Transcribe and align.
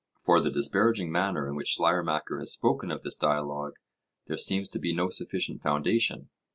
For 0.25 0.41
the 0.41 0.49
disparaging 0.49 1.11
manner 1.11 1.47
in 1.47 1.55
which 1.55 1.75
Schleiermacher 1.75 2.39
has 2.39 2.51
spoken 2.53 2.89
of 2.89 3.03
this 3.03 3.15
dialogue 3.15 3.73
there 4.25 4.35
seems 4.39 4.67
to 4.69 4.79
be 4.79 4.95
no 4.95 5.11
sufficient 5.11 5.61
foundation. 5.61 6.29